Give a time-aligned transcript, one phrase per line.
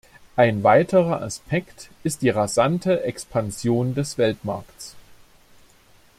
[0.35, 4.95] Ein weiterer Aspekt ist die rasante Expansion des Weltmarkts.